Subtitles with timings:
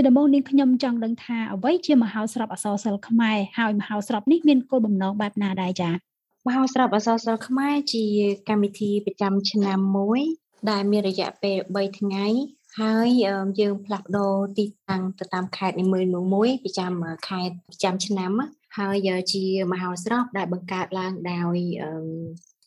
[0.00, 5.94] ជាដំបូងនាងខ្ញុំចង់ដឹងថាអ្វីជាមហោស្រពអក្សរសិល្ប៍ខ្មែរហើយមហោស្រពនេះមានគោលបំណងបែបណាដែរចា៎
[6.46, 8.04] មហោស្រពអក្សរសិល្ប៍ខ្មែរជា
[8.48, 10.22] កម្មវិធីប្រចាំឆ្នាំមួយ
[10.70, 12.26] ដែលមានរយៈពេល3ថ្ងៃ
[12.80, 13.44] ហើយយើង
[13.84, 16.92] ផ្លាស់ប្ដូរទីតាំងទៅតាមខេត្តនីមួយៗប្រចាំ
[17.28, 18.32] ខេត្តប្រចាំឆ្នាំ
[18.78, 21.56] ហើយជាមហោស្រពដែលបង្កើតឡើងដោយ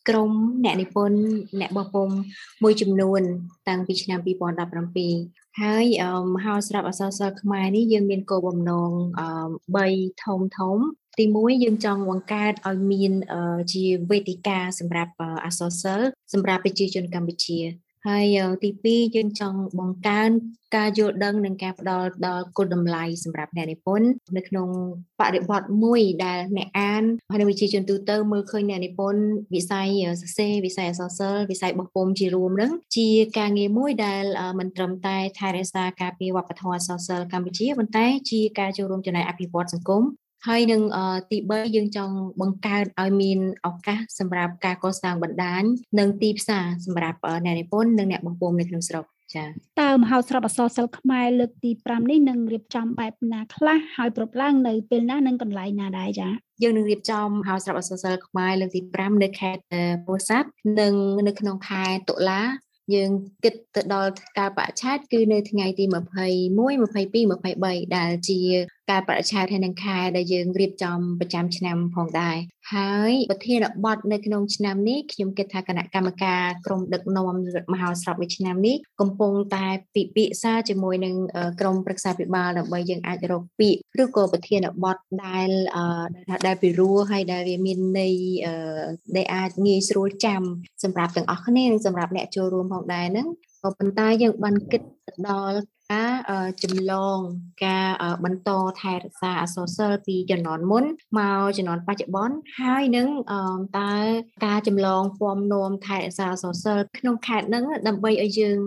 [0.09, 0.31] ក្រុម
[0.63, 1.19] អ្នកនិពន្ធ
[1.59, 2.09] អ្នកបោះពុំ
[2.63, 3.21] មួយចំនួន
[3.67, 4.19] តាំងពីឆ្នាំ
[4.89, 5.85] 2017ហើយ
[6.35, 8.91] មហោស្រពអសរសិល្ប៍ខ្មែរនេះយើងមានគោលបំណង
[9.57, 10.77] 3ធំធំ
[11.17, 13.11] ទី1យើងចង់បង្កើតឲ្យមាន
[13.73, 15.13] ជាវេទិកាសម្រាប់
[15.45, 17.59] អសរសិល្ប៍សម្រាប់ប្រជាជនកម្ពុជា
[18.07, 20.31] ហើយទី2យើងចង់បង្កើន
[20.75, 24.67] ការយល់ដឹងនិងការផ្ដល់ដល់គុណតម្លៃសម្រាប់អ្នកនិពន្ធនៅក្នុង
[25.19, 29.23] បរិបទមួយដែលអ្នកអានហើយវិជាជនទូទៅមើលឃើញអ្នកនិពន្ធ
[29.55, 29.87] វិស័យ
[30.21, 34.23] សរសេរវិស័យអក្សរសិល្ប៍វិស័យបោះពុំជារួមនឹងជាការងារមួយដែល
[34.59, 40.03] មិនត្រឹមតែថែរក្សាការពារវប្បធម៌អក្សរសិល្ប៍កម្ពុជាប៉ុន្តែជាការចូលរួមចំណែកអភិវឌ្ឍសង្គម
[40.47, 40.81] ហើយនឹង
[41.31, 45.63] ទី3យើងចង់បង្កើតឲ្យមានឱកាសសម្រាប់ការកសាងបណ្ដាញ
[45.99, 49.47] និងទីផ្សារសម្រាប់អ្នកនិពន្ធនិងអ្នកបង្ពុំនៅក្នុងស្រុកចា៎
[49.81, 56.31] តើមហោស្រពអសរសិល្ប៍ខ្មែរលើកទី5នេះនឹងរៀបចំបែបណាខ្លះហើយប្រពឡើងនៅពេលណានិងកន្លែងណាដែរចា៎
[56.63, 59.61] យើងនឹងរៀបចំមហោស្រពអសរសិល្ប៍ខ្មែរលើកទី5នៅខេត្ត
[60.05, 60.93] ពោធិ៍សាត់និង
[61.27, 62.41] នៅក្នុងខែតុលា
[62.93, 63.11] យើង
[63.43, 65.95] គិតទៅដល់ការបរិច្ឆេទគឺនៅថ្ងៃទី21 22
[67.51, 68.39] 23ដែលជា
[68.89, 72.37] ការបរិច្ឆេទហើយនឹងខែដែលយើងរៀបចំប្រចាំឆ្នាំផងដែរ
[72.73, 77.25] ហើយប្រធានបទនៅក្នុងឆ្នាំនេះខ្ញុំគិតថាគណៈកម្មការក្រមដឹកនាំ
[77.73, 81.15] មហោស្រពមួយឆ្នាំនេះកំពុងតែពិភាក្សាជាមួយនឹង
[81.59, 85.49] ក្រមប្រឹក្សាពិបាលដើម្បីយើងអាចរកពាក្យឬក៏ប្រធានបទដែល
[86.47, 88.15] ដែលពិរោះហើយដែលវាមានន័យ
[89.15, 90.41] ដែលអាចងាយស្រួលចាំ
[90.83, 93.27] សម្រាប់ទាំងអស់គ្នានិងសម្រាប់អ្នកចូលរួមផងដែរហ្នឹង
[93.63, 94.81] ក៏ប៉ុន្តែយើងបានគិត
[95.29, 95.57] ដល់
[95.91, 96.11] ការ
[96.63, 97.17] ចម្លង
[97.65, 97.87] ការ
[98.23, 98.49] បន្ត
[98.81, 100.85] ថែរក្សាអសរសិល្ប៍ពីជំនាន់មុន
[101.17, 103.07] មកជំនាន់បច្ចុប្បន្នហើយនឹង
[103.79, 103.93] តើ
[104.45, 108.57] ការចម្លងពំនោមថែរក្សាអសរសិល្ប៍ក្នុងខេត្តហ្នឹងដើម្បីឲ្យយើង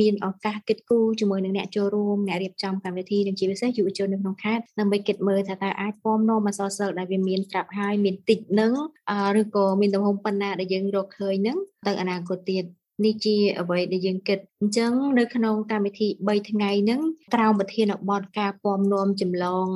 [0.00, 8.72] មានឱកាសគិតគូរជាមួយនឹងអ្នកចូលរួមអ្នករៀបចំកម្មវិធីនិងជាពិសេសយុវជននៅក្នុងខេត្តដើម្បីគិតមើលថាតើអាចពំនោមអសរសិល្ប៍ដែលវាមានត្រាប់ហើយមានតិចនឹង
[9.40, 11.56] ឬក៏មានទំហំប៉ុណ្ណាដែលយើងរកឃើញនឹង
[11.86, 12.64] ទៅអនាគតទៀត
[13.04, 17.00] នេះជាអ្វីដែលយើងគិតអញ្ចឹងនៅក្នុងកម្មវិធី3ថ្ងៃហ្នឹង
[17.34, 19.66] ក្រោមប្រធានបទការពំនាំចម្លង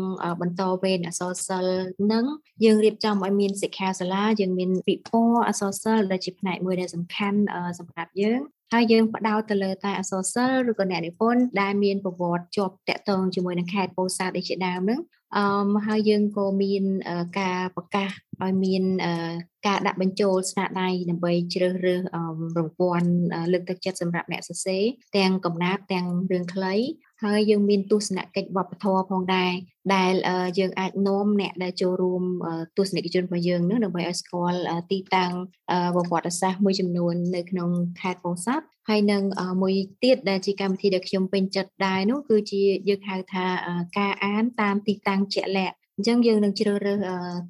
[0.41, 2.25] បន្តវេនអសរសិល្ប៍ហ្នឹង
[2.65, 7.39] យើងរៀបចំឲ្យមានសិក្ខាសាលាយើងមានពិព័រណ៍អសរសិល្ប៍ដែលជាផ្នែកមួយដែលសំខាន់
[7.79, 8.41] សម្រាប់យើង
[8.73, 15.01] ហើយយើងបដោតទៅលើតែអសរសិល្ប៍ឬក៏អ្នកនិពន្ធដែលមានប្រវត្តិជាប់តាក់ទងជាមួយនឹងខេត្តពោធិ៍សាត់ដូចជាដើមហ្នឹង
[15.37, 16.85] អឺហើយយើងក៏មាន
[17.41, 18.11] ការប្រកាស
[18.43, 18.83] ឲ្យមាន
[19.67, 22.01] ការដាក់បញ្ចូលស្នាដៃដើម្បីជ្រើសរើស
[22.57, 23.11] រង្វាន់
[23.53, 24.83] លើកទឹកចិត្តសម្រាប់អ្នកសរសេរ
[25.17, 26.75] ទាំងកំណាព្យទាំងរឿងខ្លី
[27.25, 29.53] ហើយយើងមានទស្សនកិច្ចវប្បធម៌ផងដែរ
[29.95, 30.13] ដែល
[30.59, 32.23] យើងអាចនាំអ្នកដែលចូលរួម
[32.77, 35.33] ទស្សនិកជនរបស់យើងនឹងដើម្បីឲ្យស្គាល់ទីតាំង
[35.95, 37.71] ប្រវត្តិសាស្ត្រមួយចំនួននៅក្នុង
[38.01, 39.23] ខេត្តពោធិ៍សាត់ ហើយនឹង
[39.63, 43.47] មួយទៀតដែលជាកម្មវិធីដែលខ្ញុំពេញចិត្តដែរនោះគឺជាយើងហៅថា
[43.99, 46.99] ការអានតាមទីតាំងជាក់លាក់អញ្ចឹងយើងនឹងជ្រើសរើស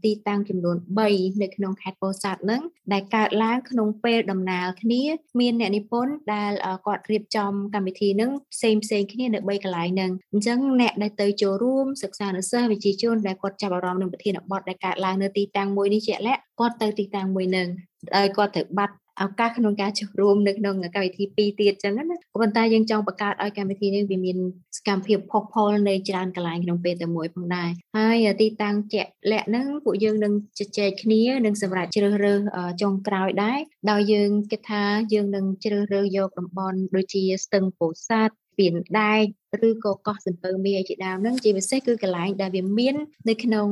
[0.04, 0.76] ទីតាំងចំនួន
[1.08, 2.62] 3នៅក្នុងខេត្តពោធិ៍សាត់ហ្នឹង
[2.92, 5.02] ដែលកើតឡើងក្នុងពេលដំណើរគ្នា
[5.40, 6.52] មានអ្នកនិពន្ធដែល
[6.86, 17.68] គាត់រៀបចំកម្មវិធីហ្នឹងផ្សេងផ្សេងគ្នានៅ3កន្លែងហ្នឹងអញ្ចឹងអ្នកដែលទៅចូលរួមសិក្សានៅសិស្សវិជ្ជាជនដែលគាត់ចាប់អារម្មណ៍នឹងប្រធានបទដែលកើតឡើងនៅទីតាំងមួយនេះជាក់លាក់គាត់ទៅទីតាំងមួយហ្នឹង
[18.14, 24.36] ហើយគាត់ត្រូវបាត់ ឱកាសក្នុងការចូលរួមនៅក្នុងកម្មវិធីពីរទៀតចឹងណាប៉ុន្តែយើងចង់បង្កើតឲ្យកម្មវិធីនេះវាមាន
[24.76, 32.40] សកម្មភាពផុសផុលនៅច្រើនកន្លែងក្នុងពេលតែមួយផងដែរហើយទីតាំងជាក់លាក់ហ្នឹងពួកយើងនឹងជជែកគ្នានឹងសម្រាប់ជ្រើសរើស
[32.82, 33.58] ចុងក្រោយដែរ
[33.90, 39.24] ដោយយើងគិតថាយើងនឹងជ្រើសរើសយកតំបន់ដូចជាស្ទឹងពោធិ៍សាត់ស្ពានដែក
[39.68, 42.94] ឬក៏កោះសំពៅមាជាដើមហ្នឹងជាពិសេសគឺកន្លែងដែលវាមាន
[43.28, 43.66] នៅក្នុង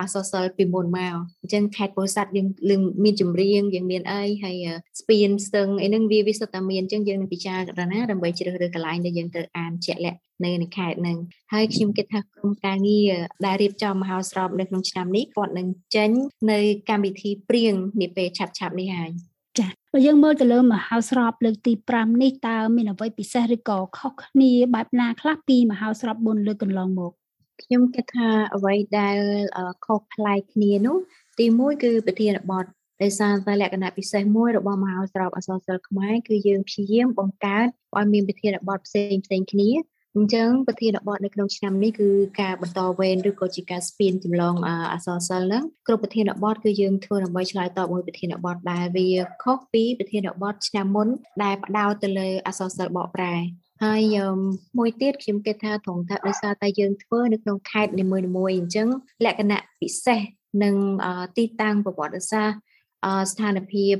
[0.00, 2.46] អសរសិល្ប៍ពីមុនមកអញ្ចឹងខេត្តពោធិ៍សាត់យើង
[3.04, 4.56] មានចម្រៀងយើងមានអីហើយ
[5.00, 11.18] ស្ពានស្ទឹងអីហ្នឹងវាវាសុទ្ធតែមានអញ្ចឹងយើងនឹងពិចារណាដើម្បីជ្រើសរើសកន្លែងដែលយើងត្រូវអានជាក់លាក់នៅในខេត្តហ្នឹង
[11.52, 13.12] ហើយខ្ញុំគិតថាក្រុមការងារ
[13.46, 15.66] ដែលរៀបចំមហោស្រពនៅក្នុងឆ្នាំនេះគាត់នឹង
[15.96, 16.10] ចេញ
[16.50, 16.58] នៅ
[16.90, 19.10] កម្មវិធីព្រៀងនាពេលឆាប់ឆាប់នេះហើយ
[19.58, 27.12] ចាបើយើងមើលទៅលើមហោស្រពលើកទី5នេះតើមានអ្វីពិសេសឬក៏ខុសគ្នាបែបណាខ្លះពីមហោស្រព4លើកកន្លងមក
[27.62, 29.18] ខ្ញុំគិតថាអ្វីដែល
[29.84, 30.96] ខុសប្លែកគ្នានោះ
[31.38, 32.64] ទី1គឺប្រធានបទ
[33.02, 37.66] ដោយសារតែលក្ខណៈពិសេសមួយរបស់មហោស្រពអសរសិល្ប៍ខ្មែរគឺយើងព្យាយាមបង្កើត
[37.96, 39.70] ឲ្យមានប្រធានបទផ្សេងផ្សេងគ្នា
[40.18, 42.08] អញ្ចឹងប្រធានបទនៅក្នុងឆ្នាំនេះគឺ
[42.40, 44.54] ការបន្តវេនឬក៏ជាការស្ពានចម្លង
[44.92, 49.08] អសរសិល្ប៍ហ្នឹងគ្រប់ប្រធានបទគឺយើងធ្វើដើម្បីឆ្លើយតបមួយប្រធានបទដែលវា
[49.42, 51.08] ខុសពីប្រធានបទឆ្នាំមុន
[51.42, 53.34] ដែលផ្ដោតទៅលើអសរសិល្ប៍បកប្រែ
[53.84, 54.02] ហើយ
[54.78, 58.04] មួយទៀតខ្ញុំគិតថាត្រង់ថាដោយសារតែយើងធ្វើនៅក្នុងខេត្តនី
[58.36, 58.88] មួយៗអញ្ចឹង
[59.24, 60.20] លក្ខណៈពិសេស
[60.62, 60.74] និង
[61.36, 62.58] ទីតាំងប្រវត្តិសាស្ត្រ
[63.30, 63.96] ស្ថានភាព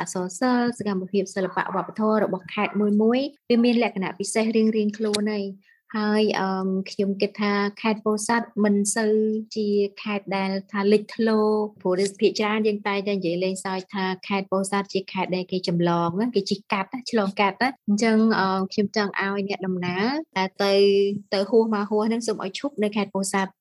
[0.00, 3.20] អសរសិល្ប៍សកម្មភាពសិល្បៈវប្បធម៌របស់ខេត្តមួយមួយ
[3.50, 5.44] វាមានលក្ខណៈពិសេសរៀងៗខ្លួនហើយ
[5.96, 9.14] ហើយអឺខ្ញុំគិតថាខេត្តពោធិ៍សាត់មិនសូវ
[9.56, 9.68] ជា
[10.02, 11.38] ខេត្តដែលថាលេចធ្លោ
[11.82, 17.56] ព្រោះភាគច្រើនយើងតែតែនិយាយលេងសើចថាខេត្តពោធិ៍សាត់ជាខេត្តដែលគេចម្លងគេជិះកាត់ឆ្លងកាត់
[17.88, 18.18] អញ្ចឹង
[18.72, 20.06] ខ្ញុំចង់ឲ្យអ្នកដំណើរ
[20.36, 20.72] តែទៅ
[21.34, 23.57] ទៅហួសមកហួសហ្នឹងសូមឲ្យឈប់នៅខេត្តពោធិ៍សាត់អឺ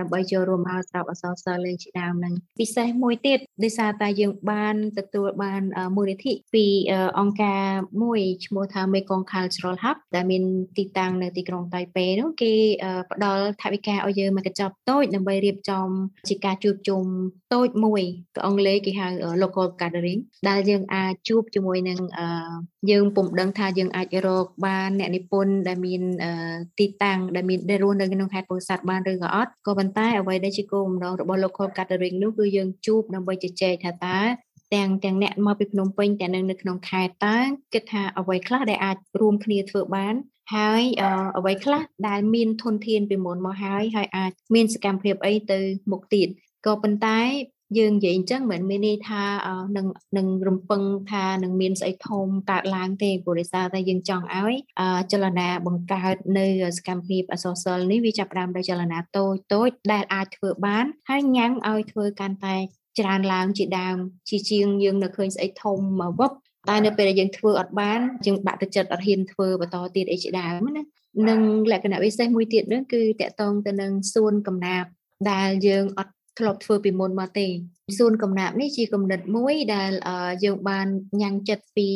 [0.00, 5.62] ដើម្បីចូលរួមឲ្យស្រាប់អសរសិល្ប៍លេងជាដើមនឹងពិសេសមួយទៀតដោយសារតែយើងបានទទួលបាន
[5.96, 6.66] មូលនិធិពី
[7.18, 7.64] អង្គការ
[8.02, 10.42] មួយឈ្មោះថា Mekong Cultural Hub ដែលមាន
[10.76, 12.52] ទីតាំងនៅទីក្រុងតៃប៉េនោះគេ
[13.10, 15.88] ផ្ដល់ថវិកាឲ្យយើងមកកញ្ចប់តូចដើម្បីរៀបចំ
[16.28, 17.02] ជាការជួបជុំ
[17.54, 18.02] តូចមួយ
[18.34, 19.06] ទៅអង់គ្លេសគេហៅ
[19.42, 21.98] local gathering ដែលយើងអាចជួបជាមួយនឹង
[22.90, 26.02] យើងពុំដឹងថាយើងអាចរកបានអ្នកនិពន្ធដែលមាន
[26.78, 34.18] ទីតាំងដែលមានដែលរស់នៅក្នុងខេត្តពោធិ៍សាត់បានឬក៏អត់ក៏ប៉ុន្តែអ្វីដែលជាគោលបំណងរបស់ local gathering នោះគឺយើងជួបដើម្បីជជែកថាតើ
[34.74, 37.38] ទាំងទាំងអ្នកមកពីភ្នំពេញទាំងនៅក្នុងខេត្តតើ
[37.72, 40.14] គិតថាអ្វីខ្លះដែលអាចរួមគ្នាធ្វើបាន
[40.54, 40.82] ហើយ
[41.38, 45.58] អ្វីខ្លះដែលមានធនធានពីមុនមកហើយហើយអាចមានសកម្មភាពអីទៅ
[45.90, 46.28] មុខទៀត
[46.66, 47.20] ក៏ប៉ុន្តែ
[47.78, 49.22] យើងនិយាយអញ្ចឹងមិនមានន័យថា
[49.76, 49.86] នឹង
[50.16, 54.54] នឹងរំពឹងថានឹងមានស្អីធំកើតឡើងទេព្រោះដោយសារតែយើងចង់ឲ្យ
[55.12, 56.46] ចលនាបង្កើតនៅ
[56.76, 62.56] សកម្មភាពអសរសិល្ប៍នេះវាចាប់ផ្ដើមដោយចលនាតូចតូចដែលអាចធ្វើបានហើយញ៉ាំងឲ្យធ្វើកាន់តែ
[62.98, 63.96] ច្រើនឡើងជាដើម
[64.28, 66.32] ជាជាងយើងនៅឃើញស្អីធំមកវឹប
[66.68, 70.82] តែនៅពេលដែលយើងធ្វើអត់បានយើងបាក់ទឹកចិត្តអត់ហ៊ានធ្វើបន្តទៀតអីជាដើមណា
[71.28, 71.40] និង
[71.70, 74.84] លក្ខណៈពិសេសមួយទៀតនោះគឺតកតងទៅនឹងសួនកំណាប
[75.30, 77.46] ដែលយើងអត់ ធ្លាប់ធ្វើពីមុនមកទេ
[77.98, 79.90] សួនកំណាបនេះជាគំនិតមួយដែល
[80.44, 80.86] យើងបាន
[81.20, 81.88] ញ៉ាំងចិត្តពី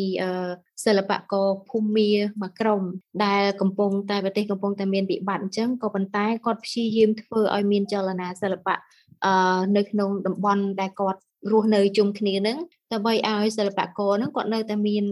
[0.84, 2.82] សិល្បករភូមាមួយក្រុម
[3.24, 8.76] ដែលកំពុងតែប្រទេសកំពុងតែមានវិបត្តិអញ្ចឹងក៏ប៉ុន្តែគាត់ព្យាយាមធ្វើឲ្យមានចលនាសិល្បៈ
[9.76, 11.20] នៅក្នុងតំបន់ដែលគាត់
[11.52, 12.58] រស់នៅជុំគ្នានឹង
[12.92, 15.04] ដើម្បីឲ្យសិល្បករនឹងគាត់នៅតែមាន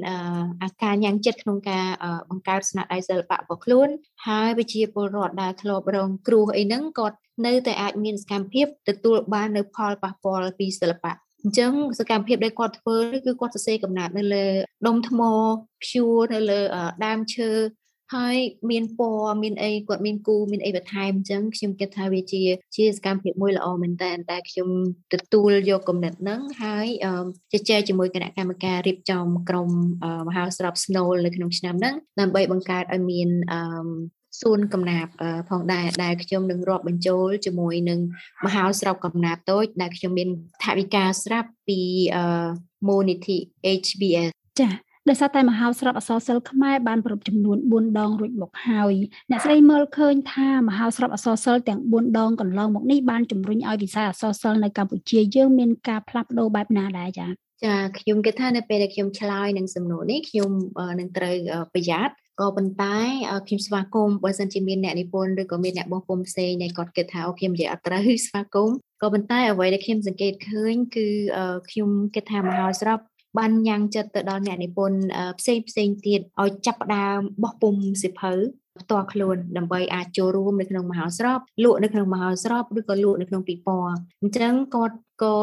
[0.62, 1.86] អាការញ៉ាំងចិត្តក្នុងការ
[2.30, 3.88] បង្កើតស្នាដៃសិល្បៈរបស់ខ្លួន
[4.26, 11.12] ហើយវិជាពលរដ្ឋដែលធ្លាប់រងគ្រោះអីហ្នឹងគាត់នៅតែអាចមានសកម្មភាពទទួលបាននៅផលប៉ះពាល់ពីសិល្បៈ
[11.42, 14.46] អញ្ចឹងសកម្មភាពដែលគាត់ធ្វើគឺគាត់សរសេរកំណាត់នៅលើ
[14.86, 15.20] ដុំថ្ម
[15.82, 16.60] ព្យួរនៅលើ
[17.04, 17.50] ដើមឈើ
[18.12, 18.36] ហើយ
[18.70, 19.00] មានព
[19.30, 22.42] ណ៌មានអីគាត់មានគូមានអីបន្ថែមអញ្ចឹងខ្ញុំគិតថាវាជា
[22.76, 24.68] ជាសកម្មភាពមួយល្អមែនតើតែខ្ញុំ
[25.12, 26.86] ទទួលយកគំនិតហ្នឹងហើយ
[27.52, 29.68] ជជែកជាមួយគណៈកម្មការរៀបចំក្រុម
[30.28, 33.28] មហោស្រព Snow នៅក្នុងឆ្នាំហ្នឹងដើម្បីបង្កើតឲ្យមាន
[34.40, 35.06] សួនកំណាប
[35.50, 38.00] ផងដែរដែលខ្ញុំនឹងរាប់បញ្ចូលជាមួយនឹង
[38.44, 40.28] មហោស្រពកំណាបតូចដែលខ្ញុំមាន
[40.64, 41.80] ថវិកាស្រាប់ពី
[42.88, 43.38] មូលនិធិ
[43.84, 44.30] HBS
[44.60, 48.94] ចា៎ ដោយសារតែមហោស្រពអសរសិល្ប៍ខ្មែរបានប្រពចំនួន4ដងរួចមកហើយ
[49.30, 57.30] អ្នកស្រីមើលឃើញថាមហោស្រពអសរសិល្ប៍ទាំង4ដងកន្លងមកនេះបានជំរុញឲ្យវិស័យអសរសិល្ប៍នៅកម្ពុជាយើងមានការផ្លាស់ប្ដូរបែបណាដែរចា៎
[57.64, 60.50] ចាខ្ញុំគិតថានៅពេលដែលខ្ញុំឆ្លើយនឹងសំណួរនេះខ្ញុំ
[61.00, 61.34] នឹងត្រូវ
[61.74, 62.96] ប្រយ័ត្នក៏ប៉ុន្តែ
[63.46, 71.06] ខ្ញុំស្វាគមន៍បើសិនជាមានអ្នកនិពន្ធឬក៏មានអ្នកបោះពុំផ្សេងដែលគាត់គិតថាអូខ្ញុំនិយាយអត់ត្រូវស្វាគមន៍ក៏ប៉ុន្តែអ្វីដែលខ្ញុំសង្កេតឃើញគឺ
[71.70, 72.98] ខ្ញុំគិតថាមហោស្រព
[73.38, 74.98] បានញ៉ាំងចិត្តទៅដល់អ្នកនិពន្ធ
[75.40, 78.32] ផ្សេងផ្សេងទៀតឲ្យចាប់ផ្ដើមបោះពុំសិភៅ
[78.80, 85.36] ផ្ទាល់ខ្លួនដើម្បីអាចចូលរួមនៅក្នុងមហោស្រពលក់នៅក្នុងមហោស្រពឬក៏លក់នៅក្នុងពិព័រណ៍អញ្ចឹងគាត់ក៏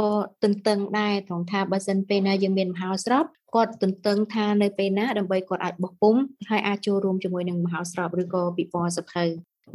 [0.44, 6.16] ទន្ទឹងដែរត្រង់ថាបើសិនពេលណាយើងមានមហោស្រពគាត់ទន្ទឹងថានៅពេលណាដើម្បីគាត់អាចបោះពុំ
[6.50, 9.26] ហើយអាចចូលរួមជាមួយនឹងមហោស្រពឬក៏ពិព័រណ៍សិភៅ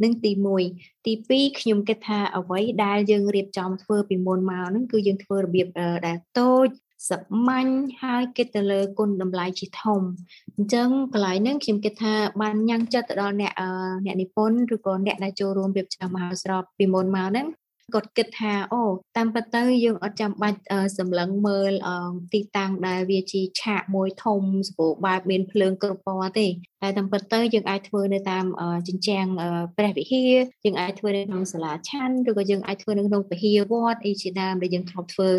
[0.03, 0.31] នឹងទី
[0.69, 5.67] 1ទី2ខ្ញុំគិតថាអ្វីដែលយើងរៀបចំធ្វើពីមុនមកហ្នឹងគឺយើងធ្វើរបៀប
[6.07, 6.67] ដែលតូច
[7.09, 7.69] សាមញ្ញ
[8.01, 10.01] ហើយគិតទៅលើគុណតម្លៃជាធំ
[10.55, 13.53] អញ្ចឹងកន្លែងហ្នឹងខ្ញុំគិតថាបានញ៉ាំងចិត្តទៅដល់អ្នក
[14.05, 17.47] អ្នកនិពន្ធឬក៏អ្នកដែលចូលរួមរៀបចំមហោស្រពពីមុនមកហ្នឹង
[17.93, 18.83] គាត់គិតថាអូ
[19.17, 20.59] តាមពិតទៅយើងអត់ចាំបាច់
[20.97, 21.71] សម្លឹងមើល
[22.33, 26.47] ទីតាំងដែលវាជាឆាកមួយធំសម្បូរបែបមានភ្លើងគ្រប់ពណ៌ទេ
[26.81, 28.45] តែតាមពិតទៅយើងអាចធ្វើនៅតាម
[28.87, 29.25] ជញ្ជាំង
[29.77, 30.33] ព្រះវិហារ
[30.65, 35.29] យើងអាចធ្វើនៅក្នុងសាលាឆាន់ឬក៏យើងអាចធ្វើនៅក្នុងពហិវត្តអីជាដើមដែលយើងធ្លាប់ធ្វើ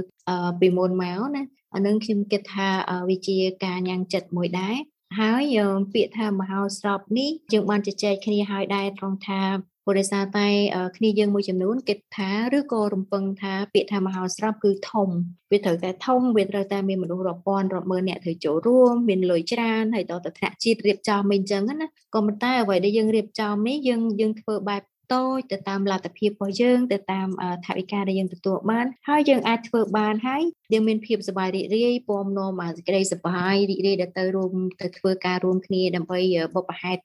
[0.60, 1.42] ពីមុនមកណា
[1.74, 2.68] អានឹងខ្ញុំគិតថា
[3.10, 4.76] វាជាការញ៉ាំងចិត្តមួយដែរ
[5.18, 5.58] ហើយ
[5.92, 9.42] ពាក្យថាមហោស្រពនេះយើងបានជជែកគ្នាហើយដែរត្រង់ថា
[9.86, 10.48] ព្រោះដោយសារតែ
[10.96, 15.08] គ្នាយើងមួយចំនួនគិតថាឬក៏រំពឹងថាពាក្យថាមហោស្រពគឺធំ
[15.50, 24.82] វាត្រូវតែធំវាត្រូវតែមានមនុស្សរាប់ពាន់រាប់ម៉ឺនអ្នកត្រូវចូលរួមមានលុយច្រើនហើយតទៅថ្នាក់ជាតិរៀបចំមិនអញ្ចឹងណាក៏ប៉ុន្តែអ្វីដែលយើងរៀបចំនេះយើងយើងធ្វើបែប
[25.14, 27.28] តូចទៅតាមលទ្ធភាពរបស់យើងទៅតាម
[27.66, 36.20] ថវិកាដែលយើងទទួលបានហើយយើងអាចធ្វើបានហើយយើងមានភាពសប្បាយរីករាយពំនាំសេចក្តីសប្បាយរីករាយដែលទៅរួមទៅធ្វើការរួមគ្នាដើម្បី
[36.54, 37.02] បុព្វហេតុ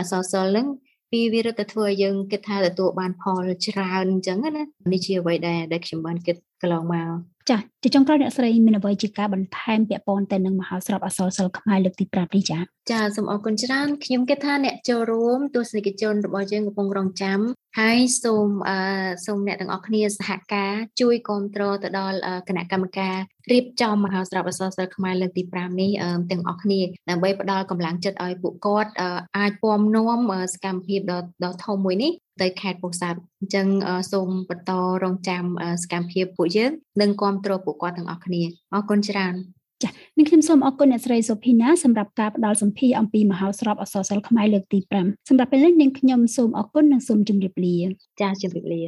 [0.00, 0.66] អសរសិលនឹង
[1.14, 4.50] ពីវារត់ទៅធ្វើឲ្យយើងគិតថាទទួលបានផលច្រើនអញ្ចឹងណា
[4.92, 7.08] នេះជាអ្វីដែលដែលខ្ញុំបានគិតកន្លងមក
[7.50, 12.58] ចាជាចុងក្រោយអ្នកស្រីមានអ្វីជាការបន្ថែមពាក់ព័ន្ធទៅនឹងមហោស្រពអសរសិល្ប៍ខ្មែរលើកទី5នេះចា
[12.90, 17.40] ចាសូមអរគុណច្រើនខ្ញុំគិតថាអ្នកចូលរួមទស្សនិកជនរបស់យើងកំពុងរងចាំ
[17.80, 18.76] ហើយសូមអឺ
[19.26, 23.16] សូមអ្នកទាំងអស់គ្នាសហការជួយគ្រប់គ្រងទៅដល់គណៈកម្មការ
[23.50, 25.90] រៀបចំមហោស្រពអសរសិល្ប៍ខ្មែរលើកទី5នេះ
[26.30, 28.90] ទាំងអស់គ្នាដើម្បីផ្ដល់កម្លាំងចិត្តឲ្យពួកគាត់
[29.38, 30.20] អាចពំនាំ
[30.52, 32.12] សកម្មភាពដ៏ដ៏ធំមួយនេះ
[32.42, 33.66] ទៅខេត្តពោធិ៍សាត់អញ្ចឹង
[34.12, 35.44] សូមបន្តរងចាំ
[35.82, 38.42] សកម្មភាពពួកយើងនិងគ្រប់គ្រងពួកគាត់ទាំងអស់គ្នា
[38.74, 39.34] អរគុណច្រើន
[39.84, 47.76] ចា៎នឹងខ្ញុំសូមអរគុណអ្នកស្រីសុភីណាសម្រាប់ការផ្ដល់សម្ភារអំពីមហោស្រពអក្សរសិល្ប៍ខ្មែរលើកទី5សម្រាប់ពេលនេះនាងខ្ញុំសូមអរគុណនិងសូមជម្រាបលា
[48.20, 48.82] ចា៎ជម្រាបលា